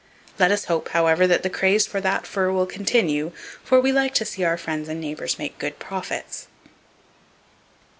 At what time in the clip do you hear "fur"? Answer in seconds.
2.25-2.51